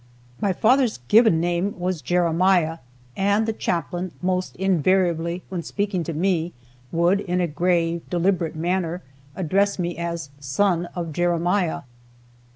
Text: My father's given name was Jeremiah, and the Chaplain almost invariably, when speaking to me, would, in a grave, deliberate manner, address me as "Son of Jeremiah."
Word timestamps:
My 0.41 0.51
father's 0.51 0.97
given 1.09 1.39
name 1.39 1.77
was 1.79 2.01
Jeremiah, 2.01 2.79
and 3.15 3.45
the 3.45 3.53
Chaplain 3.53 4.11
almost 4.23 4.55
invariably, 4.55 5.43
when 5.49 5.61
speaking 5.61 6.03
to 6.05 6.13
me, 6.13 6.53
would, 6.91 7.19
in 7.21 7.39
a 7.39 7.45
grave, 7.45 8.09
deliberate 8.09 8.55
manner, 8.55 9.03
address 9.35 9.77
me 9.77 9.99
as 9.99 10.31
"Son 10.39 10.87
of 10.95 11.13
Jeremiah." 11.13 11.81